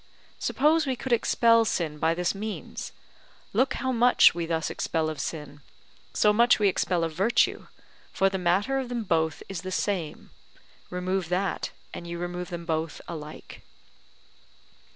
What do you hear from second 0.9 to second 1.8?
could expel